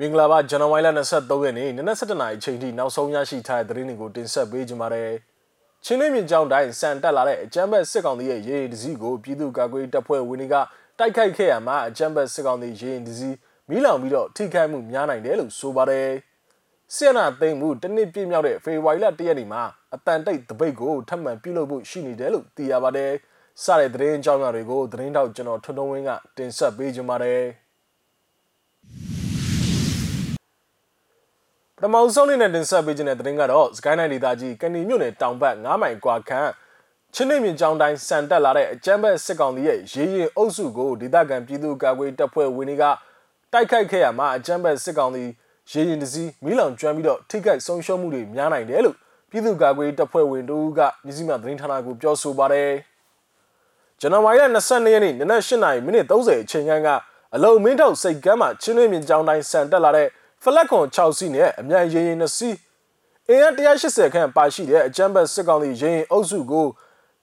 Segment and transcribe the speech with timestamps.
[0.00, 5.10] မင်္ဂလာပါဇန်နဝါရီလ23ရက်နေ့နနက်7:00နာရီအချိန်ထိနောက်ဆုံးရရှိထားတဲ့သတင်းတွေကိုတင်ဆက်ပေးကြပါမယ်။
[5.84, 10.54] ချင်းလင်းမြင့်ကျောင်းတိုင်းစံတက်လာတဲ့အကြမ်းဖက်စစ်ကောင်စီရဲ့ရေရင်တစည်းကိုပြည်သူ့ကာကွယ်တပ်ဖွဲ့ဝင်တွေက
[10.98, 13.36] တိုက်ခိုက်ခဲ့ရမှာအကြမ်းဖက်စစ်ကောင်စီရေရင်တစည်း
[13.68, 16.08] မိလောင်ပြီးတော့ထိခိုက်မှုများနိုင်တယ်လို့ဆိုပါတယ်။
[16.94, 19.62] ဆီယနာသိမ်းမှုတနစ်ပြည့်မြောက်တဲ့ဖေဖော်ဝါရီလ1ရက်နေ့မှာ
[19.94, 23.12] အတန်တိတ်တပိတ်ကိုထပ်မံပြုလုပ်ဖို့ရှိနေတယ်လို့သိရပါတယ်။
[23.62, 27.44] စတဲ့သတင်းအကြောင်းအရာတွေကိုသတင်းတောက်ကျွန်တော်ထွန်းထွန်းဝင်းကတင်ဆက်ပေးကြပါမယ်။
[31.84, 36.50] ပထမဆုံးအနေနဲ့တင်ဆက်ပေးခြင်းတဲ့သတင်းကတော့စကိုင်းနိုင်ဒေသကြီးကဏီမြို့နယ်တောင်ဘက်9မိုင်ကွာခန့်
[37.14, 42.84] ချင်းနေမြင့်ကျောင်းတိုင်းစံတက်လာတဲ့အကြမ်းဖက်စစ်ကောင်စီရဲ့ရေးရင်အုပ်စုကိုဒေသခံပြည်သူ့ကာကွယ်တပ်ဖွဲ့ဝင်တွေက
[43.52, 45.24] တိုက်ခိုက်ခဲ့ရမှာအကြမ်းဖက်စစ်ကောင်စီ
[45.70, 48.96] ရေးရင်တစည်းမီးလောင်ကျွမ်းပြီးတော့ထိခိုက်ဆုံးရှုံးမှုတွေများနိုင်တယ်လို့
[49.30, 52.70] ပြည်သူ့ကာကွယ်တပ်ဖွဲ့ဝင်တို့ကမြစည်းမသတင်းဌာနကိုပြောဆိုပါတယ်
[54.00, 56.88] ဇန်နဝါရီလ22ရက်နေ့နနက်8:30မိနစ်30အချိန်က
[57.34, 60.08] အလုံမင်းထောက်စိတ်ကမ်းမှာချင်းနေမြင့်ကျောင်းတိုင်းစံတက်လာတဲ့
[60.44, 62.56] ဖလက်ခွန်6စီးနဲ့အမြန်ရင်ရင်2စီး
[63.28, 66.66] အင်အား180ခန့်ပါရှိတဲ့အကြမ်းဖက်စစ်ကောင်စီရင်ရင်အုပ်စုကို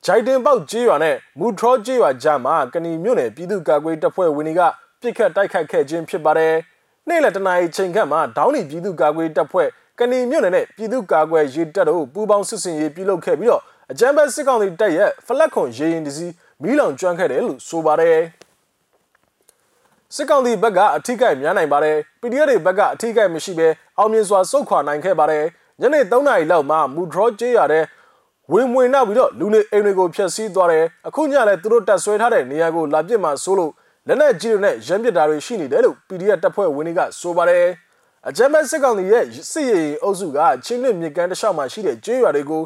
[0.06, 4.62] ဂျိုက်တင်ပေါက်ကျေးရွာနဲ့မူထရောကျေးရွာကြားမှာကဏီမြို့နယ်ပြည်သူ့ကာကွယ်တပ်ဖွဲ့ဝင်တွေက
[5.02, 6.54] ပြစ်ခတ်တိုက်ခိုက်ခဲ့ခြင်းဖြစ်ပါတယ်။
[7.08, 9.68] နေ့လယ်တနာရီချိန်ခန့်မှာဒေါင်းနီပြည်သူ့ကာကွယ်တပ်ဖွဲ့
[10.00, 13.62] ကဏီမြို့နယ်နဲ့ပြည်သူ့ကာကွယ်ရေးတပ်တို့ပူးပေါင်းစစ်ဆင်ရေးပြုလုပ်ခဲ့ပြီးတော့
[13.92, 16.28] အကြမ်းဖက်စစ်ကောင်စီတပ်ရဲ့ဖလက်ခွန်ရင်ရင်တစီ
[16.62, 18.20] မီးလောင်ကျွမ်းခဲ့တယ်လို့ဆိုပါတယ်။
[20.16, 23.68] စစ်ကောင်စီဘက်ကအထိကိများနိုင်ပါတယ် PDF တွေဘက်ကအထိကိမရှိဘဲ
[23.98, 25.46] အောင်မြင်စွာစုခွာနိုင်ခဲ့ပါတယ်
[25.82, 27.84] ညနေ3နာရီလောက်မှာမူဒရောကျေးရတဲ့
[28.52, 33.72] ဝင်ဝင်နောက်ပြီးတော့လူနေအိမ်တွေကိုဖျက်ဆီးသွားတယ်အခုညလည်းသူတို့တက်ဆွဲထားတဲ့နေရာကိုလာပြစ်မှဆိုလို့
[34.08, 37.66] လက်နက်ကြီးတွေနဲ့ရမ်းပစ်တာတွေရှိနေတယ်လို့ PDF တပ်ဖွဲ့ဝင်တွေကဆိုပါတယ်
[38.28, 42.62] အကြမ်းဖက်စစ်ကောင်စီရဲ့စစ်ရေးအုပ်စုကချင်းလစ်မြစ်ကမ်းတစ်လျှောက်မှာရှိတဲ့ကျေးရွာတွေကို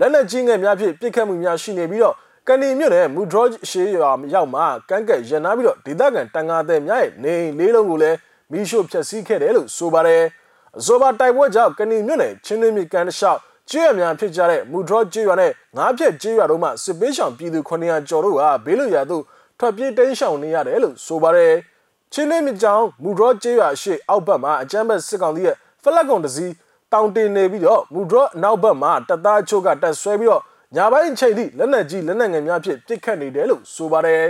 [0.00, 8.16] လက်နက်ကြီးငယ်များဖြင့်ပစ်ခတ်မှုများရှိနေပြီးတော့ ကန်နီမြို့နယ်မူဒရော့ရှေးရွာရောက်မှကန်းကက်ရန်နာပြီးတော့ဒေသခံတန်ငါတဲ့များရဲ့နေလေးလုံးကိုလည်း
[8.50, 10.22] မီးရှို့ဖျက်ဆီးခဲ့တယ်လို့ဆိုပါတယ်။
[10.78, 13.38] အဆိုပါတိုက်ပွဲကြောင့်ကန်နီမြို့နယ်ချင်းလင်းမြကန်တလျှောက်
[13.70, 19.22] ကျေးရွာများဖြစ်ကြတဲ့မူဒရော့ကျေးရွာနဲ့ငါးဖြက်ကျေးရွာတို့မှစစ်ပေးဆောင်ပြည်သူ900ကျော်တို့ကဘေးလွတ်ရာသို့
[19.58, 21.54] ထွက်ပြေးတိမ်းရှောင်နေရတယ်လို့ဆိုပါတယ်။
[22.12, 26.54] ချင်းလင်းမြကြောင်မူဒရော့ကျေးရွာရှိအောက်ဘက်မှာအကြမ်းဖက်စစ်ကောင်စီရဲ့ဖလက်ကွန်တစည်း
[26.92, 30.42] တောင်တင်နေပြီးတော့မူဒရော့နောက်ဘက်မှာတပ်သားချို့ကတက်ဆွဲပြီးတော့
[30.76, 34.24] ညာပိုင်းချိန်ထိလက်နက်ကြီးလက်နက်ငယ်များဖြင့်ပစ်ခတ်နေတယ်လို့ဆိုပါတယ်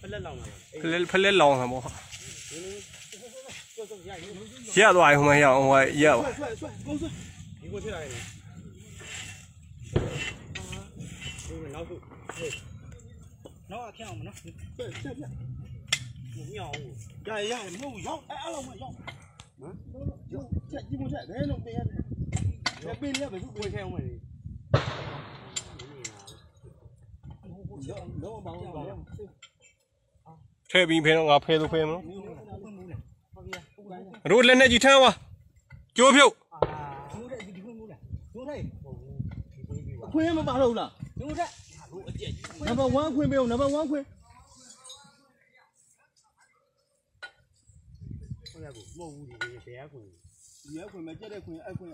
[0.00, 0.46] ဖလက်လောင်လာ
[0.82, 1.82] ဖလက်ဖလက်လောင်တာပေါ့
[4.78, 8.22] ရသွားရင်ဟိုမှာရအောင်ဟိုရပါဒီကိုထည့်လိုက်တယ်
[11.46, 11.94] ဒီနောက်စု
[13.70, 15.24] နောက်အဖြောင်းမနော်ဆက်ဆက်ပြ
[16.36, 16.74] မမြောင်း
[17.26, 19.74] ရရရမဟုတ်ရောက်အဲ့လိုမရောက်ဟမ်
[20.34, 21.44] ရောက်ချက်ဒီကိုချက်ဘယ်
[27.74, 29.74] လိုပေးရလဲပေးရဘယ်သူဝင်
[30.04, 32.02] ခဲအောင်မလဲထဲပြီးဖဲတော့ငါဖဲလို့ဖဲမလို့
[34.30, 35.10] တို့လက်နဲ့ကြီးထမ်းပါ
[35.96, 36.32] ကျိုးဖြုတ်
[40.12, 40.90] ခွင်းမပါတော့ဘူးလား
[41.20, 41.50] ဒုတက်
[42.66, 44.04] နံပါတ်1ခွင်းပေးအောင်နံပါတ်1ခွင်း
[48.50, 49.34] ဟုတ်ရဘူးမဟုတ်ဘူးဒီ
[49.66, 50.06] ဘယ်ခွင်း
[50.62, 51.90] ဒီခွင်းမကြက်တဲ့ခွင်းအဲ့ခွင်း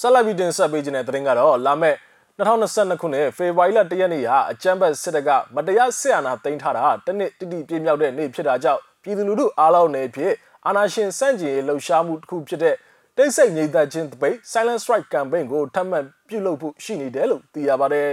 [0.00, 1.94] ဆက်လက်ပြီးတင်ဆက်ပေးခြင်းတဲ့သတင်းကတော့လာမဲ့
[2.38, 10.32] 2022ခုနှစ်ဖေဖော်ဝါရီလ1ရက်နေ့ဟာအကြမ်းဖက်စစ်တပ်ကမတရားဆစ်အာဏာသိမ်းထားတာတနစ်တိတိပြည့်မြောက်တဲ့နေ့ဖြစ်တာကြောင့်ပြည်သူလူထုအားလုံးနဲ့ဖြစ်
[10.66, 12.74] အာဏာရှင်စန့်ကျင်ရေးလှုပ်ရှားမှုတစ်ခုဖြစ်တဲ့
[13.16, 18.10] တိတ်ဆိတ်ငြိမ်သက်ခြင်းတပိတ် Silent Strike Campaign ကိုထပ်မံပြုလုပ်ဖို့ရှိနေတယ်လို့သိရပါတယ်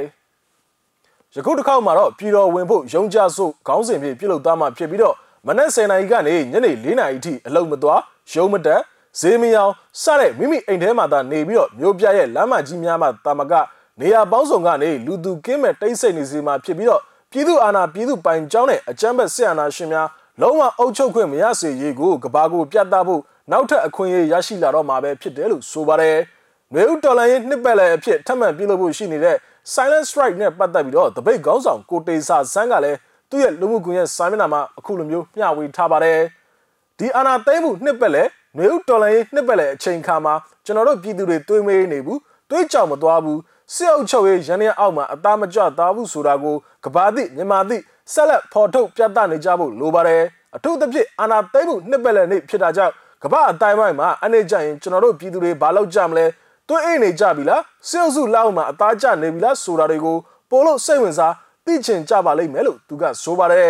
[1.36, 5.16] ။ယခုတစ်ခေါက်မှာတော့ပြည်တော်ဝင်ဖို့ရုံးကြစို့ခေါင်းစဉ်ဖြင့်ပြုလုပ်သွားမှာဖြစ်ပြီးတော့
[5.48, 8.02] မနက်10:00နာရီကနေညနေ4:00နာရီအထိအလုပ်မသွား
[8.34, 8.82] ရုံးမတက်
[9.20, 9.72] ဈေးမရောင်
[10.02, 13.54] စတဲ့မိမိအိမ်ထဲမှာသာနေပြီးတော့မျိုးပြရဲ့လမ်းမကြီးများမှာတာမက
[14.00, 20.08] နေရာပေါင်းစုံကနေလူသူကင်းမဲ့တိတ်ဆိတ်နေစီမှာဖြစ်ပြီးတော့ပြည်သူအာဏာပြည်သူပိုင်ကြောင်းနဲ့အကြမ်းဖက်ဆင်အာဏာရှင်များ
[20.42, 23.22] လုံးဝအုပ်ချုပ်ခွင့်မရစေရေးကိုကဘာကိုပြတ်သားဖို့
[23.52, 26.18] နောက်ထပ်အခွင့်အရေးရရှိလာတော့မှာပဲဖြစ်တယ်လို့ဆိုပါတယ်။
[26.74, 29.38] မျိုးဥတော်လိုင်းရဲ့နှစ်ပတ်လည်အဖြစ်ထပ်မံပြုလုပ်ဖို့ရှိနေတဲ့
[29.74, 32.98] Silent Strike နဲ့ပတ်သက်ပြီးတော့တပိတ်ခေါင်းဆောင်ကိုတေစာဆန်းကလည်း
[33.30, 36.20] သူ့ရဲ့လူမှုကွန်ရက်စာမျက်နှာမှာအခုလိုမျိုးမျှဝေထားပါတယ်။
[37.00, 38.28] ဒီအာဏာသိမ်းမှုနှစ်ပတ်လည်
[38.58, 40.34] မျိုးဥတော်လိုင်းရဲ့နှစ်ပတ်လည်အချိန်ခါမှာ
[40.66, 43.40] ကျွန်တော်တို့ပြည်သူတွေတွေးမေးနေဘူးတွေးကြောင်မသွားဘူး
[43.76, 47.84] စစ်အုပ်ချုပ်ရေးရန်ရအောက်မှာအသားမကျသားဘူးဆိုတာကိုကဘာသည့်မြန်မာသည့်
[48.14, 50.24] ဆက်လက်ဖော်ထုတ်ပြသနေကြဖို့လိုပါတယ်
[50.56, 56.26] အထူးသဖြင့်အာဏာသိမ်းမှုနှစ်ပတ်လည်နေ့ဖြစ်တာကြောင့်ကမ္ဘာအတိုင်းပိုင်းမှာအနေကြရင်ကျွန်တော်တို့ပြည်သူတွေဘာလုပ်ကြမလဲ
[56.68, 60.18] တွေးအိနေကြပြီလားစစ်အုပ်စုလောက်မှာအသားကျနေပြီလားဆိုတာတွေကို
[60.50, 61.34] ပိုလို့စိတ်ဝင်စား
[61.66, 63.70] သိချင်ကြပါလိမ့်မယ်လို့သူကဆိုပါတယ်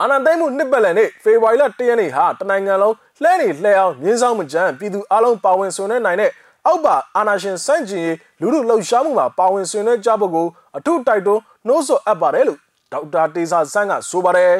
[0.00, 6.30] အာဏာသိမ်းမှုနှစ်ပတ်လည်နေ့ဖေဖော်ဝါရီလ1ရက်နေ့ဟာတနိုင်ငံလုံးလှဲနေလှဲအောင်မြင်းဆောင်မကြမ်းပြည်သူအလုံးပါဝင်ဆွေးနွေးနိုင်တဲ့
[6.66, 12.58] အောက်ပါအာနာရှင်စန့်ကျင်ရေးလူလူလှုပ်ရှားမှုမှာပါဝင်ဆွေးနွေးကြဖို့ကိုအထုတိုက်တွန်းနှိုးဆော်အပ်ပါတယ်လို့
[12.92, 14.52] ဒေါက်တာတေစာဆန်းကဆိုပါတယ်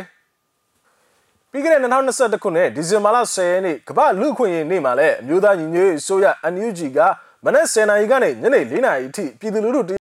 [1.51, 6.99] ပြီးခဲ့တဲ့2021ခုနှစ်ဒီဇင်ဘာလ10ရက်နေ့ကမ္ဘာလူခွင့်ရေးနေ့မှာလည်းအမျိုးသားညီညွတ်ရေးအစိုးရ NUG က
[7.45, 9.95] မနက်10:00နာရီကနေညနေ4:00နာရီအထိပြည်သူလူထု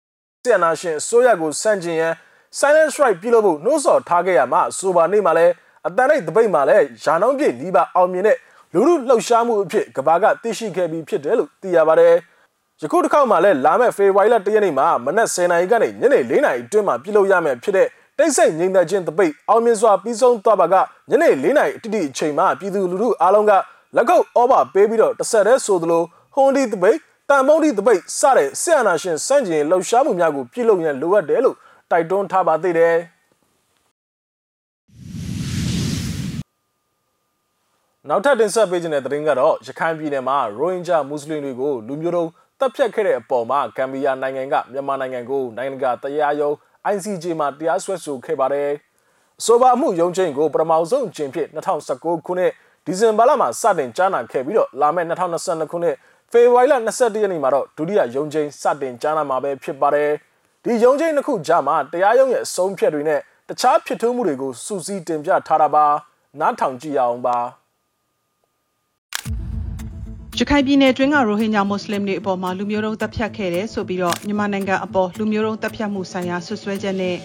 [0.44, 2.14] ဆီယနာရှင်အစိုးရကိုစန့်ကျင်ရန်
[2.60, 5.54] silent strike ပြုလုပ်ဖို့နှိုးဆော်ထားခဲ့ရမှာဆိုပါနေ့မှာလည်း
[5.88, 8.38] အတန်လိုက်တပိတ်မှာလည်းယာနောင်းပြည့်နီးပါအောင်မြင်တဲ့
[8.74, 12.16] လူလူလှုပ်ရှားမှုအဖြစ်ကဘာကသိရှိခဲ့ပြီးဖြစ်တယ်လို့သိရပါတယ်။
[12.82, 17.88] ယခုတစ်ခေါက်မှာလည်းလာမယ့်ဖေဖော်ဝါရီလ၁ရက်နေ့မှာမနက်10:00နာရီကနေညနေ4:00နာရီအတွင်းမှာပြုလုပ်ရမယ်ဖြစ်တဲ့
[18.18, 20.76] တိတ်ဆိတ်ငြိမ်သက်ခြင်းတပိတ်အောင်မြင်စွာပြီးဆုံးသွားပါက
[21.10, 23.52] ညနေ4:00နာရီအတိအချိန်မှာပြည်သူလူထုအားလုံးက
[23.96, 26.04] လက်ကုပ်ဩဘာပေးပြီးတော့တစ်ဆက်တည်းဆိုသလို
[26.34, 26.98] ဟွန်ဒီတပိတ်
[27.30, 31.56] တန်မုံဒီတပိတ်စတဲ့ဆရာနာရှင်စန့်ကျင်လှုပ်ရှားမှုများကိုပြုလုပ်ရန်လိုအပ်တယ်လို့
[31.92, 32.96] တိုက်တွန်းထားပါသေးတယ်
[38.10, 46.54] နောက်ထပ်တင်ဆက်ပေးခြင်းတဲ့သတင်းကတော့ရခိုင်ပြည်နယ်မှာရိုဟင်ဂျာမွတ်စလင်တွေကိုလူမျိုးတုံးတပ်ဖြတ်ခဲ့တဲ့အပေါ်မှာဂမ်ဘီယာနိုင်ငံကမြန်မာနိုင်ငံကိုနိုင်ငံကတရားရုံး
[46.94, 48.70] ICJ မှာတရားစွဲဆိုခဲ့ပါတယ်။
[49.46, 51.48] ဆိုပါအမှုရုံးချင်းကိုပထမဆုံးအကြိမ်ဖြစ်
[51.86, 52.52] 2019ခုနှစ်
[52.86, 55.96] ဒီဇင်ဘာလမှာစတင်ကြားနာခဲ့ပြီးတော့လာမယ့်2022ခုနှစ်
[56.32, 60.12] ဖေဖော်ဝါရီလ22ရက်နေ့မှာတော့ဒုတိယရုံးချင်းစတင်ကြားနာမှာပဲဖြစ်ပါတယ်။
[60.64, 63.20] ဒီရုံးချင်းတစ်ခုကြားမှာတရားရုံးရဲ့အဆုံးဖြတ်တွေနဲ့
[63.50, 65.86] တခြားဖြစ်ထွန်းမှုတွေကိုစူးစီးတင်ပြထားတာပါ။
[66.40, 67.40] နားထောင်ကြည့်ရအောင်ပါ။
[70.40, 77.16] ရခိုင်ပြည်နယ်တွင်းကရိုဟင်ဂျာမွတ်စလင်တွေအပေါ်မှာလူမျိုးတုံးတပ်ဖြတ်ခဲ့တယ်ဆိုပြီးတော့မြန်မာနိုင်ငံအပေါ်လူမျိုးတုံးတပ်ဖြတ်မှုဆိုင်ရာဆွဆွဲချက်နဲ့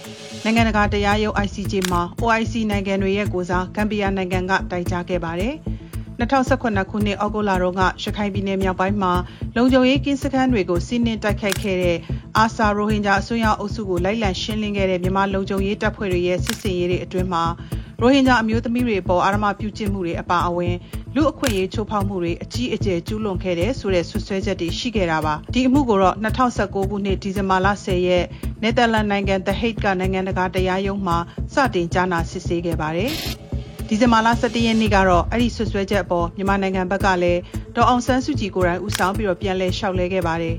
[0.44, 5.55] နိုင်ငံတကာတရားရုံး ICJ မှာ OIC နိုင်ငံတွေရဲ့ကိုစားဂမ်ဘီယာနိုင်ငံကတိုင်ကြားခဲ့ပါတယ်။
[6.20, 9.12] 2018ခုနှစ်ဩဂုတ်လတုန်းကရခိုင်ပြည်နယ်မြောက်ပိုင်းမှာ
[9.56, 11.99] လုံခြုံရေးကင်းစခန်းတွေကိုစီးနင်းတိုက်ခိုက်ခဲ့တဲ့
[12.38, 17.44] အာဆာရိုဟင်ဂျာအစွန်းရောက်အုပ်စုကိုလိုက်လံရှင်းလင်းခဲ့တဲ့မြန်မာလုံခြုံရေးတပ်ဖွဲ့တွေရဲ့စစ်စင်ရေးတွေအတွင်းမှာ
[18.00, 20.75] ရိုဟင်ဂျာအမျိုးသမီးတွေပေါ်အာရမပြုကျင့်မှုတွေအပါအဝင်
[21.19, 28.25] လူအခွင့်အရေးချိုးဖောက်မှုတွေအကြီးအကျယ်ကျူးလွန်ခဲ့တဲ့ဆိုတဲ့ဆွဆွဲချက်တွေရှိခဲ့တာပါဒီအမှုကိုတော့2019ခုနှစ်ဒီဇင်ဘာလ10ရက်
[28.63, 31.19] နယ်သာလန်နိုင်ငံ The Hague ကနိုင်ငံတကာတရားရုံးမှာ
[31.55, 33.11] စတင်ကြားနာစစ်ဆေးခဲ့ပါတယ်
[33.89, 37.41] ဒီဇင်ဘာလ17ရက်နေ့ကတော့အဲ့ဒီဆွဆွဲချက်အပေါ်မြန်မာနိုင်ငံဘက်ကလည်း
[37.77, 40.57] ဒေါ်အောင်ဆန်းစုကြည်ကိုယ်တိုင်ဦးဆောင်ပြီးတော့ပြန်လည်လျှောက်လဲခဲ့ပါတယ်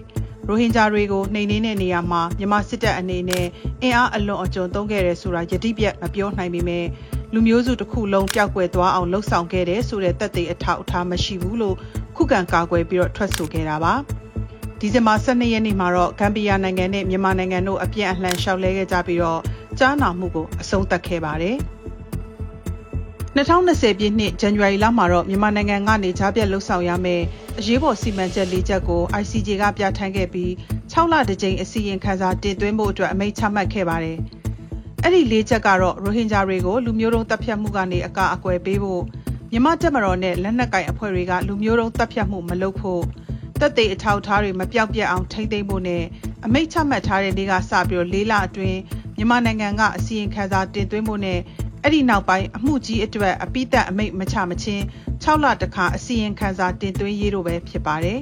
[0.48, 3.45] ရိုဟင်ဂျာတွေကိုနှိမ်နင်းတဲ့နေရာမှာမြန်မာစစ်တပ်အနေနဲ့
[3.81, 6.86] အင်အားအလွန်အကျွံသုံးခဲ့တယ်ဆိုတာယတိပြတ်မပြောနိုင်ပေမဲ့
[7.33, 11.75] လူမျိုးစုတစ်ခုလုံးပျောက်ကွယ်သွားအောင်လှုံ့ဆော်ခဲ့တယ်ဆိုတဲ့သက်သေအထောက်အထားမရှိဘူးလို့
[12.15, 13.94] ခုခံကာကွယ်ပြီးတော့ထွက်ဆိုခဲ့တာပါ
[14.79, 19.41] ဒီဇင်ဘာ12ရက်နေ့မှာတော့ဂမ်ဘီယာနိုင်ငံနဲ့မြန်မာနိုင်ငံတို့အပြည့်အလှန်ရှောက်လဲခဲ့ကြပြီးတော့
[19.79, 21.57] ကြားနာမှုကိုအဆုံးသတ်ခဲ့ပါတယ်
[23.35, 27.21] 2020ပြည့်နှစ်ဇန်နဝါရီလမှာတော့မြန်မာနိုင်ငံကနေကြားပြတ်လှုပ်ဆောင်ရမယ်
[27.59, 30.50] အရေးပေါ်စီမံချက်၄ချက်ကို ICJ ကပြဋ္ဌာန်းခဲ့ပြီး
[30.91, 34.18] 6လတကြိမ်အစီရင်ခံစာတင်သွင်းဖို့အတွက်အမိန့်ချမှတ်ခဲ့ပါတယ်။
[35.03, 39.03] အဲ့ဒီလေးချက်ကတော့ရိုဟင်ဂျာတွေကိုလူမျိုးတုံးတပ်ဖြတ်မှုကနေအကာအကွယ်ပေးဖို့
[39.51, 43.03] မြမတက်မတော်နဲ့လက်နက်ကင်အဖွဲ့တွေကလူမျိုးတုံးတပ်ဖြတ်မှုမလုပ်ဖို့
[43.59, 46.03] တက်သေးအထောက်ထားတွေမပြောက်ပြက်အောင်ထိမ့်သိမ်းဖို့နဲ့
[46.45, 48.79] အမိတ်ချမှတ်ထားတဲ့နေ့ကစပြီးတော့လေးလအတွင်း
[49.17, 51.39] မြန်မာနိုင်ငံကအစီရင်ခံစာတင်သွင်းဖို့နဲ့
[51.83, 54.83] အဲ့ဒီနောက်ပိုင်းအမှုကြီးအတွက်အပိသက်အမိတ်မချမချင်း
[55.23, 58.19] 6လတခါအစီရင်ခံစာတင်သွင်းရေးတို့ပဲဖြစ်ပါတယ်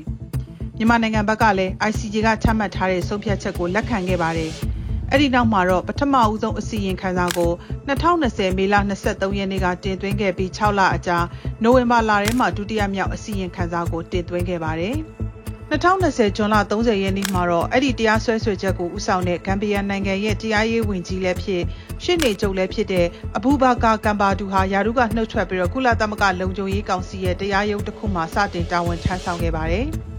[0.77, 4.54] မြန်မာနိုင်ငံဘက်ကလည်း ICJ ကချမှတ်ထားတဲ့ဆုံးဖြတ်ချက်ကိုလက်ခံခဲ့ပါတယ်။
[5.15, 7.51] အဲ့ဒီနောက်မှာတော့ပထမဦးဆုံးအစီရင်ခံစာကို
[7.88, 8.75] 2020မေလ
[9.06, 11.17] 23ရက်နေ့ကတင်သွင်းခဲ့ပြီး6လအကြာ
[11.63, 14.95] နိုဝင်ဘာလထဲမှာဒုတိယမြောက်အစီရင်ခံစာကိုတင်သွင်းခဲ့ပါတယ်။
[15.71, 21.63] 2020ဇွန်လ30ရက်နေ့မှာတော့အဲ့ဒီတရားစွဲဆိုချက်ကိုဥဆောင်တဲ့ဂမ်ဘီယာနိုင်ငံရဲ့တရားရေးဝန်ကြီးလည်းဖြစ်
[22.03, 23.07] ရှစ်နေချုပ်လည်းဖြစ်တဲ့
[23.38, 29.88] အဘူဘာကာကမ်ဘာဒူဟာယာရုကနှုတ်ထွက်ပြီးတော့ကုလသမဂ္ဂလုံခြုံရေးကောင်စီရဲ့တရားရုံးတစ်ခုမှစတင်တာဝန်ထမ်းဆောင်ခဲ့ပါတယ်။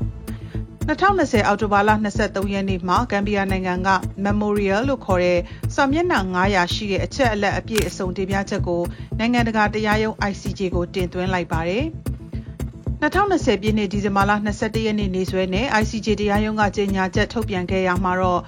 [0.86, 3.88] 2020အောက်တိုဘာလ23ရက်နေ့မှာဂမ်ဘီယာနိုင်ငံက
[4.24, 5.38] Memorial လို့ခေါ်တဲ့
[5.74, 8.82] စာမျက်နှာ900ရှိတဲ့အချက်အလက်အပြည့်အစုံတင်ပြချက်ကို
[9.18, 11.84] နိုင်ငံတကာတရားရုံး ICJ ကိုတင်သွင်းလိုက်ပါတယ်။
[13.02, 18.40] 2020ပြည့်နှစ်ဒီဇင်ဘာလ22ရက်နေ့နေ့စွဲနဲ့ ICJ တရားရုံးကကြေညာချက်ထုတ်ပြန်ခဲ့ရမှာတော့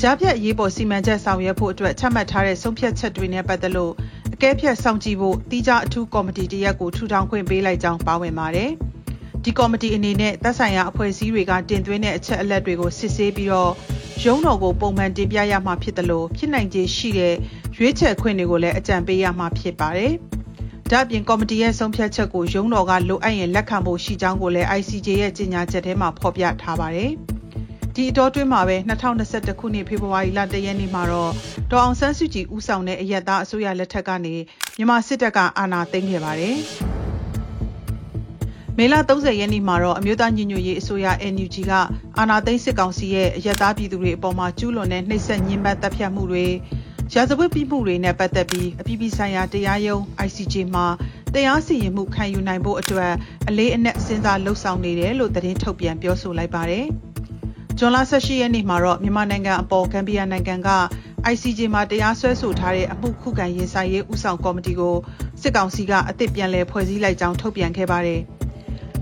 [0.00, 3.92] ကြားဖြတ်ရေးပေါ်စီမံချက်ဆောင်ရွက်ဖို့အတွက်ချမှတ်ထားတဲ့ဆုံးဖြတ်ချက်တွေနဲ့ပတ်သက်လို့
[4.34, 8.72] အကဲဖြတ်စောင့်ကြည့်ဖို့တိကျအထူးကော်မတီတရက်ကိုထူထောင်ခွင့်ပေးလိုက်ကြောင်းပါဝင်ပါတယ်။
[9.44, 13.72] ဒီကော်မတီအနေနဲ့သက်ဆိုင်ရာအဖွဲ့အစည်းတွေကတင်သွင်းတဲ့အချက်အလက်တွေကိုစစ်ဆေးပြီးတော့
[14.24, 17.34] ရုံးတော်ကိုပုံမှန်တင်ပြရမှာဖြစ်တယ်လို့ဖြစ်နိုင်ခြေရှိတဲ့
[17.76, 20.12] ရွေးချယ်ခွင့်တွေကိုလည်းအကြံပေးရမှာဖြစ်ပါတယ်။
[20.90, 27.10] ဒါ့အပြင်ကော်မတီရဲ့ဆုံးဖြတ်ချက်ကိုရုံးတော်ကလိုအပ်ရင်လက်ခံဖို့ရှိကြောင်းကိုလည်း ICJ ရဲ့ကြေညာချက်ထဲမှာဖော်ပြထားပါတယ်။
[27.94, 28.76] ဒီအတော်တွင်းမှာပဲ
[29.18, 31.32] 2021ခုနှစ်ဖေဖော်ဝါရီလ1ရက်နေ့မှာတော့
[31.70, 34.34] ဒေါ်အောင်ဆန်းစုကြည်ဦးဆောင်တဲ့အရက်သားအစိုးရလက်ထက်ကနေ
[34.76, 36.58] မြန်မာစစ်တပ်ကအာဏာသိမ်းခဲ့ပါတယ်။
[38.82, 41.72] မေလ30ရက်နေ့မှာတော့အမျိုးသားညီညွတ်ရေးအစိုးရ NUG က
[42.18, 46.46] အာဏာသိမ်းစစ်ကောင်စီရဲ့အယက်သားပြည်သူတွေအပေါ်မှာကျူးလွန်တဲ့နှိပ်စက်ညှဉ်းပန်းတပ်ဖြတ်မှုတွေ
[47.14, 50.86] ရာဇဝတ်ပြမှုတွေနဲ့ပတ်သက်ပြီးအပြည်ပြည်ဆိုင်ရာတရားရုံး ICJ မှာ
[51.34, 53.12] တရားစီရင်မှုခံယူနိုင်ဖို့အတွက်
[53.48, 56.86] အလေးအနက်စဉ်းစားလှုပ်ဆောင်နေတယ်လို့သတင်းထုတ်ပြန်ပြောဆိုလိုက်ပါတယ်။
[57.78, 60.70] ဂျွန်လ18ရက်နေ့မှာတော့မြန်မာနိုင်ငံအပေါ်ဂမ်ဘီယာနိုင်ငံက
[61.32, 64.96] ICJ မှာတရားစွဲဆိုထားတဲ့အမှုခုခံရင်ဆိုင်ရေးဥဆောင်ကော်မတီကို
[65.42, 68.22] စစ်ကောင်စီကအသစ်ပြန်လည်ဖွဲ့စည်းလိုက်ကြောင်းထုတ်ပြန်ခဲ့ပါတယ်။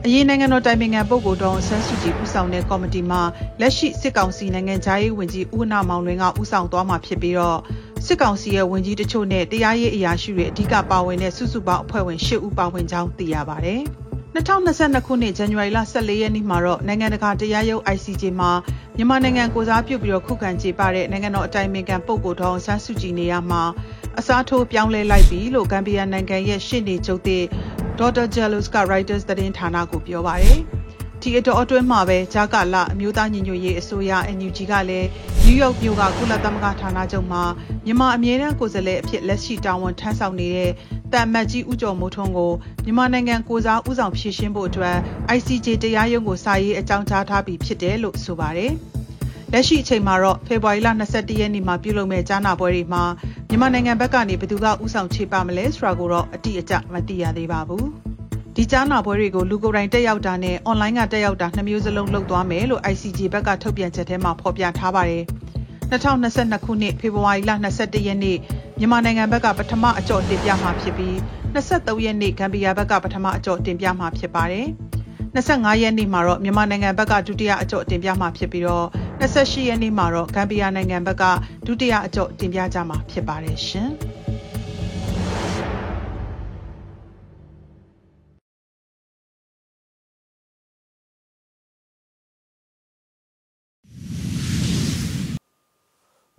[0.07, 3.23] အရင်နိုင်ငံတော်တိုင်ပင်ခံပုဂ္ဂိုလ်တော်ဆန်းစုကြည်ဦးဆောင်တဲ့ကော်မတီမှာ
[3.61, 7.59] လက်ရှိစစ်ကောင်စီနိုင်ငံသားရေးဝန်ကြီးဦးနာမောင်လွင်ကဦးဆောင်သွားမှာဖြစ်ပြီးတော့
[8.07, 13.83] စစ်ကောင်စီရဲ့ဝန်ကြီးတချို့နဲ့တရားရေးအရာရှိတွေအဓိကပါဝင်တဲ့စုစုပေါင်းအဖွဲ့ဝင်၈ဦးပါဝင်ကြောင်းသိရပါတယ်။
[14.35, 18.51] 2022ခုနှစ်ဇန်နဝါရီလ14ရက်နေ့မှာတော့နိုင်ငံတကာတရားရုံး ICJ မှာ
[18.97, 23.63] မြန်မာနိုင်ငံကိုစားပြုပြီးတော့ခုခံကြေပတဲ့နိုင်ငံတော်အတိုင်ပင်ခံပုဂ္ဂိုလ်တော်ဆန်းစုကြည်နေရာမှာ
[24.19, 27.45] အစားထိုးပြောင်းလဲလိုက်ပြီလို့ဂမ်ဘီယာနိုင်ငံရဲ့ရှေ့နေချုပ်တဲ့
[27.99, 30.59] ဒေါက်တာဂျယ်လုစ်က Reuters သတင်းဌာနကိုပြောပါရယ်
[31.23, 35.09] ဒီအတော်အတွင်းမှာပဲဂျာကာလာအမျိုးသားညီညွတ်ရေးအစိုးရ NUG ကလည်း
[35.45, 37.43] နယူးယောက်မြို့ကကုလသမဂ္ဂဌာနချုပ်မှာ
[37.85, 40.73] မြန်မာအမြဲတမ်းကိုယ်စားလှယ်အဖြစ်လက်ရှိတာဝန်ထမ်းဆောင်နေတဲ့
[41.13, 42.53] တမ်မတ်ကြီးဦးကျော်မိုးထွန်းကို
[42.85, 44.97] မြန်မာနိုင်ငံကိုစားဦးဆောင်ဖြည့်ရှင်းဖို့အတွက်
[45.37, 48.73] ICJ တရားရုံးကိုစာရေးအကြောင်းကြားထားပြီးဖြစ်တယ်လို့ဆိုပါတယ်။
[49.53, 53.03] လက်ရှိအချိန်မှာတော့ဖေဖော်ဝါရီလ22ရက်နေ့မှာပြုလုပ်မဲ့ကြားနာပွဲတွေမှာ
[53.49, 57.85] မြန်မာနိုင်ငံဘက်ကနေဘယ်သူကဦးဆောင်ခြေပါမလဲဆိုတာကိုတော့အတိအကျမသိရသေးပါဘူး။
[58.57, 65.25] ဒီကြားနာပွဲတွေကိုလူကိုယ်တိုင်တက်ရောက်တာနဲ့ online ကတက်ရောက်တာနှစ်မျိုးစလုံးလုပ်သွားမယ်လို့ ICJ ဘက်ကထုတ်ပြန်ချက်ထဲမှာဖော်ပြထားပါတယ်။
[65.91, 68.37] 2022ခုနှစ်ဖေဖော်ဝါရီလ22ရက်နေ့
[68.79, 71.15] မြန်မာနိုင်ငံဘက်ကပထမအကြော့တင်ပြမှာဖြစ်ပြီး
[71.55, 74.69] 23ရက်နေ့ဂမ်ဘီယာဘက်ကပထမအကြော့တင်ပြမှာဖြစ်ပါတယ်။
[75.35, 78.87] 25ရက်နေ့မှာတော့မြန်မာနိုင်ငံဘက်ကဒုတိယအကြော့တင်ပြမှာဖြစ်ပြီးတော့
[79.21, 81.25] 28ရက်နေ့မှာတော့ဂမ်ဘီယာနိုင်ငံဘက်က
[81.67, 83.91] ဒုတိယအကြော့တင်ပြကြမှာဖြစ်ပါတယ်ရှင်။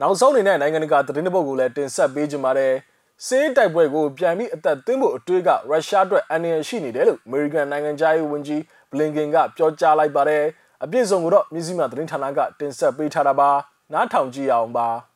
[0.01, 2.73] နောက်ဆုံးအနေနဲ့နိုင်ငံတကာသတင်းတစ်ပုဒ်ကိုလည်းတင်ဆက်ပေးကြပါတယ်။
[3.27, 10.43] စင်းတိုက်ပွဲကိုပြန်ပြီးအသက်သွင်းဖို့အတွေ့ကရုရှားအတွက်အန္တရာယ်ရှိနေတယ်လို့အမေရိကန်နိုင်ငံသားရေးဝန်ကြီး ဘလင်ကင်ကပြောကြားလိုက်ပါတယ်။
[10.83, 13.49] အပြည့်စုံကိုတော့မြစည်းမသတင်းဌာနကတင်ဆက်ပေးထားတာပါ။
[13.93, 14.89] နားထောင်ကြည့်အောင်ပါ။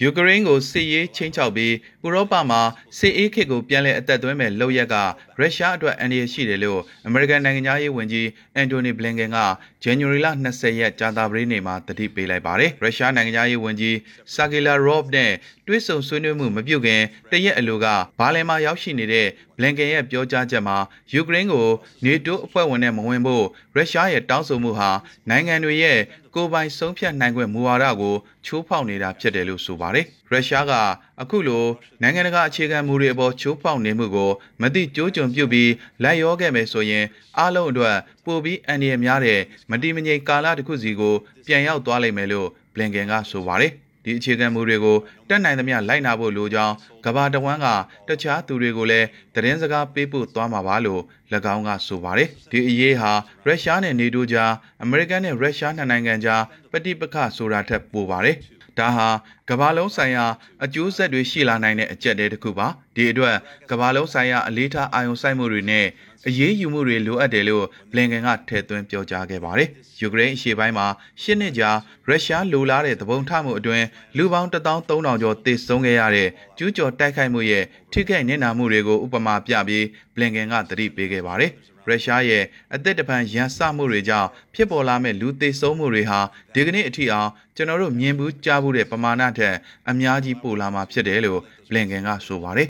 [0.00, 2.60] ယူကရိန်းကိုစစ်ရေးချင်းချောက်ပြီးဥရောပမှာ
[2.98, 4.94] စစ်အေးခေတ်ကိုပြန်လည်အသက်သွင်းမဲ့လုပ်ရက်က
[5.38, 9.38] ရုရှားအတွက်အန္တရာယ်ရှိတယ်လို့အမေရိကန်နိုင်ငံသားရေးဝန်ကြီးအန်တိုနီဘလင်ကန်က
[9.84, 13.96] ဇန်နဝါရီလ20ရက်ကြာသပတေးနေ့မှာတတိပေးလိုက်ပါတယ်။ရုရှားနိုင်ငံသားရေးဝန်ကြီး
[14.34, 15.32] ဆာဂီလာရော့ဗ်နဲ့
[15.66, 17.86] တွဲဆုံဆွေးနွေးမှုမပြုတ်ခင်တရက်အလိုက
[18.18, 20.76] ဘာလင်မှာရောက်ရှိနေတဲ့ဘလင်ကန်ရဲ့ပြောကြားချက်မှာ
[21.12, 21.68] ယူကရိန်းကို
[22.04, 24.90] နေတိုးအဖွဲ့ဝင်နဲ့မဝင်ဖို့ရုရှားရဲ့တောင်းဆိုမှုဟာ
[25.30, 25.98] နိုင်ငံတွေရဲ့
[26.34, 28.14] ကိုယ်ပိုင်ဆုံးဖြတ်နိုင်ခွင့်မူဝါဒကို
[28.46, 30.72] ချိုးဖောက်နေတာဖြစ်တယ်လို့ဆိုပါတယ်။ ရုရှားက
[31.20, 31.64] အခုလို
[32.02, 35.70] နိုင်ငံတကာအခြေခံမူတွေအပေါ်ချိုးဖောက်နေမှုကိုမသိကြိုးကြုံပြုတ်ပြီး
[36.02, 37.04] လိုက်ရောခဲ့မယ်ဆိုရင်
[37.38, 41.14] အားလုံးအတွက်ပိုပြီးအန္တရာယ်များတဲ့မတိမငြိမ်ကာလတစ်ခုစီကို
[41.46, 43.74] ပြန်ရောက်သွားလိမ့်မယ်လို့ဘလင်ကန်ကဆိုပါတယ်။
[44.04, 44.96] ဒီအခြေခံမူတွေကို
[45.28, 46.74] တက်နိုင်သမျှလိုက်နာဖို့လိုကြောင်း
[47.04, 47.66] ကဘာတဝမ်းက
[48.08, 51.02] တခြားသူတွေကိုလည်းသတင်းစကားပေးပို့သွားမှာပါလို့၎
[51.54, 53.12] င်းကဆိုပါတယ်ဒီအရေးဟာ
[53.46, 58.36] ရုရှားနဲ့နေတိုးကြားအမေရိကန်နဲ့ရုရှားနှစ်နိုင်ငံကြားပဋိပက္ခဆိုတာထက်ပိုပါတယ်
[58.78, 59.08] ဒါဟာ
[59.50, 60.26] ကမ္ဘာလုံးဆိုင်ရာ
[60.64, 63.36] အကျိုးဆက်တွေရှိလာနိုင်တဲ့အကြက်တဲတစ်ခုပါဒီအတွက်
[63.70, 65.86] ကမ္ဘာလုံးဆိုင်ရာအလေးထားအာရုံစိုက်မှုတွေနဲ့
[66.28, 69.68] အရေးယူမှုတွေလိုအပ်တယ်လို့ဘလင်ကန်ကထည့်သွင်းပြောကြားခဲ့ပါတယ်
[70.00, 70.86] ယူကရိန်းအရှေ့ပိုင်းမှာ
[71.22, 71.70] ရှစ်နှစ်ကြာ
[72.06, 73.86] ရုရှားလိုလားတဲ့သဘုံထမှုအတွင်း
[74.16, 81.50] လူပေါင်း13000ကျော်သေဆုံးခဲ့ရတဲ့ကျူးကျော်တိုက်ခိုက်မှုရဲ့ထိခိုက်နစ်နာမှုတွေကိုဥပမာပြပြီးဘလင်ကန်ကသတိပေးခဲ့ပါတယ်
[81.88, 86.20] ရုရှားရဲ့အသက်တပံရန်စမှုတွေကြောင့်ဖြစ်ပေါ်လာမဲ့လူသေဆုံးမှုတွေဟာ
[86.54, 89.54] ဒီကနေ့အထိအောင်ကျွန်တော်တို့မြင်ဘူးကြားဘူးတဲ့ပမာဏထက်
[89.90, 92.68] အများကြီးပိုလာမှာဖြစ်တယ်လို့ဘလင်ကန်ကဆိုပါတယ်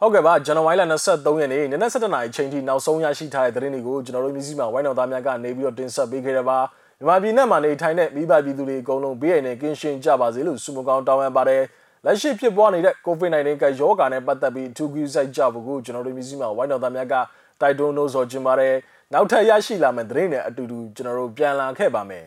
[0.00, 6.58] ဟုတ်ကဲ့ပါဇန်နဝါရီလ23ရက်နေ့နနက်7:00နာရီချိန်ထိနောက်ဆုံးရရှိထားတဲ့သတင်းတွေကိုကျွန်တော်တို့မျိုးစီမှာဝိုင်းတော်သားများကနေပြီးတော့တင်ဆက်ပေးခဲ့ရပါ
[6.98, 11.62] မြန်မာပြည်နဲ့မှာနေထိုင်တဲ့မိဘပြည်သူတွေအကုန်လုံးဘေးရန်နဲ့ကင်းရှင်းကြပါစေလို့ဆုမကောင်းတောင်းပန်ပါတယ်
[12.06, 17.14] လက်ရှိဖြစ်ပွားနေတဲ့ COVID-19 ကရောဂါနဲ့ပတ်သက်ပြီးအထူးကူးစိုက်ကြဖို့ကိုကျွန်တော်တို့မျိုးစီမှာဝိုင်းတော်သားများက
[17.60, 18.74] တိုက်တွန်းလို့ဆိုချင်ပါတယ်
[19.12, 22.26] နောက်ထပ်ရရှိလာမယ့်သတင်းတွေအတူတူကျွန်တော်တို့ပြန်လာခဲ့ပါမယ်